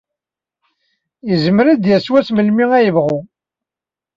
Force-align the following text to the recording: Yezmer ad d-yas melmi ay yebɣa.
Yezmer 1.29 1.65
ad 1.67 1.79
d-yas 1.81 2.27
melmi 2.31 2.65
ay 2.77 2.83
yebɣa. 2.87 3.17